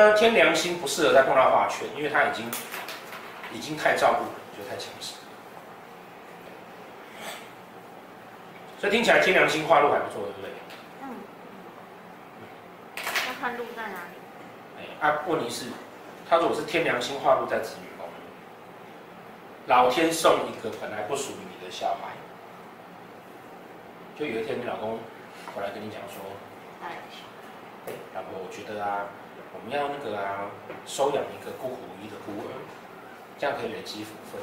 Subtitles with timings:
[0.00, 2.50] 呢，天良心不适合再碰到化权，因为他已经
[3.52, 5.14] 已经太照顾了，就太强势。
[8.78, 10.50] 所以听起来天良心化禄还不错，对不对？
[11.02, 11.14] 嗯。
[13.28, 14.16] 要看路在哪里？
[14.78, 15.66] 哎，啊，问题是，
[16.28, 18.08] 他如果是天良心化禄在子女宫，
[19.66, 22.16] 老天送一个本来不属于你的小孩，
[24.18, 24.98] 就有一天你老公
[25.54, 26.24] 回来跟你讲说，
[26.82, 26.96] 哎，
[28.20, 29.08] 老婆，我觉得啊。
[29.52, 30.46] 我们要那个啊，
[30.86, 32.54] 收养一个孤苦无依的孤儿，
[33.36, 34.40] 这样可以累积福分。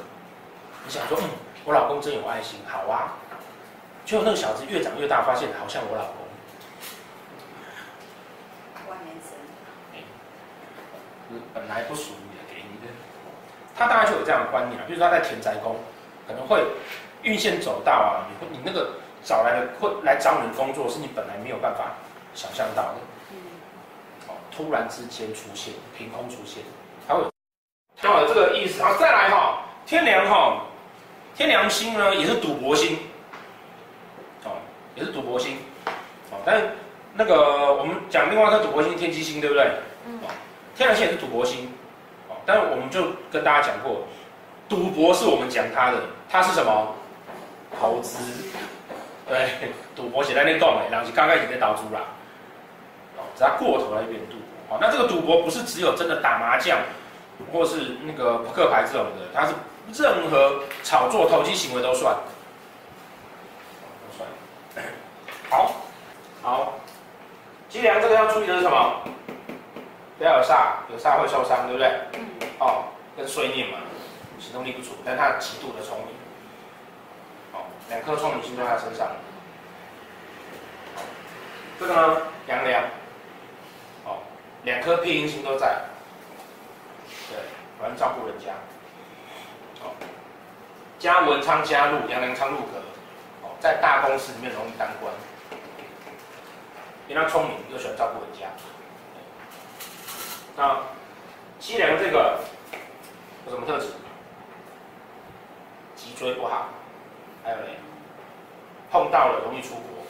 [0.84, 1.24] 你想说，嗯，
[1.64, 3.16] 我老公真有爱心，好啊。
[4.04, 6.28] 结果那个小子越长越大，发现好像我老公。
[8.90, 9.32] 万年生。
[11.54, 12.92] 本来不属于的，给你的。
[13.74, 15.76] 他大概就有这样的观念啊，比如说他在田宅宫，
[16.28, 16.62] 可能会
[17.22, 18.92] 运线走到啊，你你那个
[19.24, 21.94] 找来的会来找你的工作，是你本来没有办法
[22.34, 23.00] 想象到的。
[24.58, 26.64] 突然之间出现，凭空出现，
[27.06, 27.30] 还会有，
[28.02, 28.80] 刚好有这个意思。
[28.80, 30.64] 然后再来哈，天梁哈，
[31.36, 32.98] 天梁星呢也是赌博星，
[34.42, 34.50] 哦，
[34.96, 35.58] 也是赌博星，
[36.32, 36.60] 哦，但
[37.14, 39.70] 那个我们讲另外一个赌博星天机星，对不对？
[40.06, 40.18] 嗯。
[40.74, 41.72] 天梁星也是赌博星，
[42.28, 44.02] 哦，但是我们就跟大家讲过，
[44.68, 46.94] 赌博是我们讲它的，它是什么？
[47.78, 48.18] 投资。
[49.28, 49.50] 对，
[49.94, 52.00] 赌博写在那洞哎，然后就刚开始在倒出啦，
[53.18, 54.34] 哦，只要过头来变赌。
[54.68, 56.78] 好，那这个赌博不是只有真的打麻将，
[57.52, 59.54] 或是那个扑克牌这种的，它是
[59.94, 62.14] 任何炒作投机行为都算，
[64.06, 64.28] 都算。
[65.48, 65.74] 好，
[66.42, 66.74] 好，
[67.70, 69.02] 机梁这个要注意的是什么？
[70.18, 71.88] 不要有煞，有煞会受伤，对不对？
[72.14, 72.26] 嗯。
[72.58, 72.84] 哦，
[73.16, 73.78] 跟碎念嘛，
[74.38, 76.08] 行动力不足，但他极度的聪明。
[77.52, 79.06] 哦，两颗聪明星都在他身上。
[81.80, 82.16] 这个呢，
[82.48, 82.82] 阳梁。
[84.64, 85.80] 两颗偏印星都在，
[87.30, 87.38] 对，
[87.80, 88.52] 反正照顾人家。
[89.80, 89.94] 好，
[90.98, 92.78] 加文昌加禄，阳梁昌禄格，
[93.42, 95.12] 哦，在大公司里面容易当官，
[97.06, 98.48] 因为他聪明又喜欢照顾人家。
[100.56, 100.80] 那
[101.60, 102.40] 机梁这个
[103.46, 103.86] 有什么特质？
[105.94, 106.68] 脊椎不好，
[107.44, 107.78] 还有嘞，
[108.90, 110.04] 碰到了容易出国，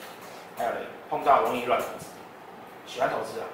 [0.57, 0.77] 还有嘞，
[1.09, 2.07] 碰到容易乱投资，
[2.87, 3.45] 喜欢投资啊。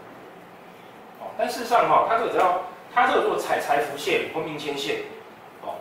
[1.37, 2.61] 但事实上哈，他这个只要
[2.93, 5.01] 他这个如果踩财福线、婚命牵线，
[5.61, 5.75] 哦，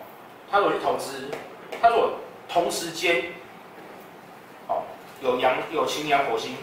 [0.51, 1.31] 他如果去投资，
[1.81, 2.11] 他如果
[2.49, 3.25] 同时间，
[4.67, 4.83] 哦，
[5.21, 6.57] 有阳有擎羊火星，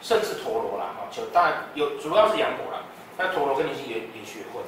[0.00, 2.80] 甚至陀螺啦，哦，就当然有主要是阳火啦，
[3.18, 4.62] 但陀螺跟铃星也也学会，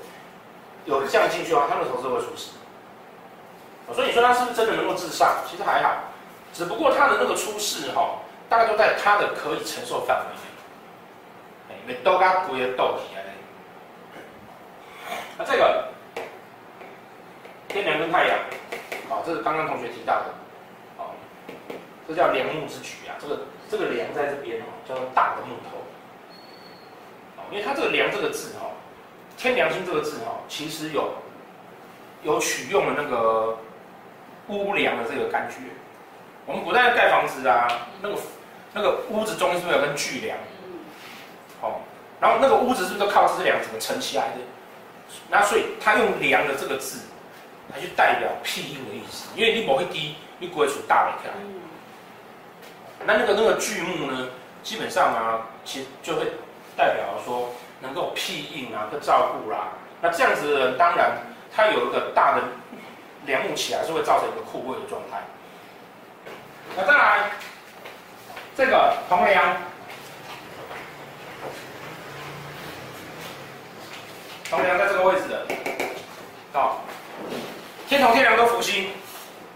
[0.85, 2.51] 有这样进去的话，他的投资会出事。
[3.95, 5.39] 所以你说他是不是真的能够至上？
[5.49, 5.97] 其实还好，
[6.53, 8.19] 只不过他的那个出事哈，
[8.49, 10.25] 大概都在他的可以承受范围
[11.75, 13.19] 内，哎，没多加贵的豆皮啊。
[15.37, 15.89] 那这个
[17.67, 18.39] 天梁跟太阳，
[19.09, 20.25] 好，这是刚刚同学提到的，
[20.99, 21.15] 好，
[22.09, 23.15] 这叫梁木之举啊。
[23.21, 25.79] 这个这个梁在这边哦，叫做大的木头，
[27.53, 28.67] 因为它这个梁这个字哈，
[29.37, 31.15] 天梁星这个字哈，其实有
[32.25, 33.57] 有取用了那个
[34.49, 35.59] 屋梁的这个感觉。
[36.45, 37.69] 我们古代盖房子啊，
[38.03, 38.19] 那个
[38.75, 40.37] 那个屋子中间是不是有根巨梁？
[41.61, 41.81] 好，
[42.21, 44.39] 然后那个屋子是不是都靠这梁怎么撑起来的？
[45.29, 47.01] 那所以他用“梁”的这个字，
[47.73, 49.29] 来去代表庇荫的意思。
[49.35, 51.31] 因为你某一滴，你不会出大尾条。
[53.05, 54.29] 那那个那个巨木呢，
[54.63, 56.33] 基本上啊，其实就会
[56.77, 59.69] 代表说能够庇荫啊，跟照顾啦。
[60.03, 61.13] 那这样子的人，当然
[61.55, 62.43] 他有一个大的
[63.27, 65.23] 梁木起来，是会造成一个枯萎的状态。
[66.77, 67.31] 那再来
[68.57, 69.57] 这个铜梁。
[74.51, 75.47] 铜梁在这个位置的，
[76.53, 76.83] 好，
[78.01, 78.89] 天同天梁都福星，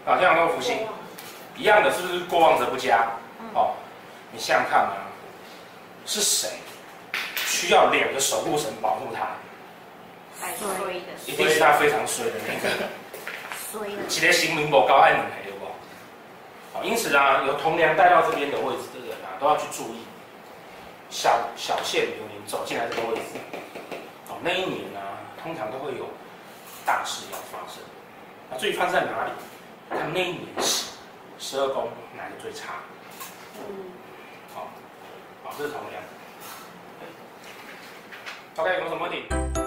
[0.04, 0.86] 啊，天梁都福星，
[1.56, 3.08] 一样的，是不是过旺者不佳？
[3.54, 3.72] 哦，
[4.32, 4.92] 你想想看啊，
[6.04, 6.50] 是谁
[7.36, 9.28] 需要两个守护神保护他？
[10.58, 12.68] 衰的，一定是他非常衰的那个。
[13.72, 14.02] 衰的。
[14.08, 15.64] 几个行名不高爱你对不？
[16.74, 20.04] 好，因此啊，由同梁带到这边的位置的人啊，都要去注意，
[21.08, 23.22] 小小谢流年走进来这个位置。
[24.28, 26.06] 哦那一年呢、啊，通常都会有
[26.84, 27.82] 大事要发生。
[28.50, 29.32] 那最差在哪里？
[29.90, 30.92] 看那一年十
[31.38, 32.74] 十二宫哪个最差？
[33.58, 33.62] 嗯，
[34.54, 34.68] 好，
[35.44, 36.02] 好，这是同样。
[38.56, 39.63] OK，有什么问题？